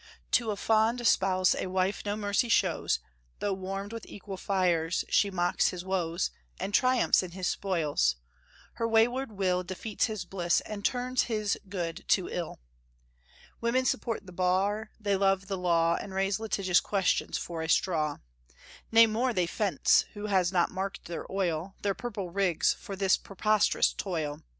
[0.31, 2.97] To a fond spouse a wife no mercy shows;
[3.37, 8.15] Though warmed with equal fires, she mocks his woes, And triumphs in his spoils;
[8.77, 12.57] her wayward will Defeats his bliss and turns his good to ill.
[13.61, 18.17] Women support the bar; they love the law, And raise litigious questions for a straw.
[18.91, 20.05] Nay, more, they fence!
[20.15, 24.41] who has not marked their oil, Their purple rigs, for this preposterous toil!